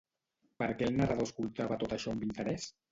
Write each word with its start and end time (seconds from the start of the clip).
Per 0.63 0.69
què 0.79 0.87
el 0.91 0.97
narrador 1.03 1.29
escoltava 1.31 1.81
tot 1.85 1.97
això 2.01 2.17
amb 2.19 2.31
interès? 2.33 2.73